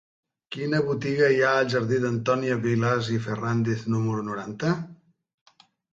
[0.53, 4.73] Quina botiga hi ha al jardí d'Antònia Vilàs i Ferràndiz número noranta?